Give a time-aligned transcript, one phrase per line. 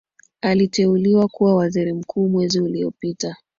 [0.41, 3.35] aliteuliwa kuwa waziri mkuu mwezi uliopita